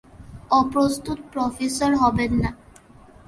অপ্রস্তুত 0.51 1.19
প্রফেসর 1.33 1.91
হবে 1.95 2.25
না। 2.33 2.49